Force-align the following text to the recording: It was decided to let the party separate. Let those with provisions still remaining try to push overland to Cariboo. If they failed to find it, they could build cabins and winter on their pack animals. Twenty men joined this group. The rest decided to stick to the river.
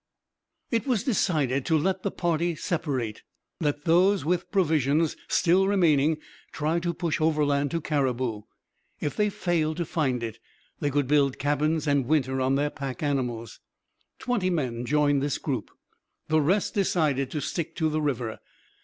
It 0.71 0.87
was 0.87 1.03
decided 1.03 1.63
to 1.67 1.77
let 1.77 2.01
the 2.01 2.09
party 2.09 2.55
separate. 2.55 3.21
Let 3.59 3.85
those 3.85 4.25
with 4.25 4.49
provisions 4.51 5.15
still 5.27 5.67
remaining 5.67 6.17
try 6.51 6.79
to 6.79 6.95
push 6.95 7.21
overland 7.21 7.69
to 7.69 7.81
Cariboo. 7.81 8.41
If 8.99 9.15
they 9.15 9.29
failed 9.29 9.77
to 9.77 9.85
find 9.85 10.23
it, 10.23 10.39
they 10.79 10.89
could 10.89 11.05
build 11.05 11.37
cabins 11.37 11.85
and 11.85 12.07
winter 12.07 12.41
on 12.41 12.55
their 12.55 12.71
pack 12.71 13.03
animals. 13.03 13.59
Twenty 14.17 14.49
men 14.49 14.85
joined 14.87 15.21
this 15.21 15.37
group. 15.37 15.69
The 16.29 16.41
rest 16.41 16.73
decided 16.73 17.29
to 17.29 17.39
stick 17.39 17.75
to 17.75 17.87
the 17.87 18.01
river. 18.01 18.39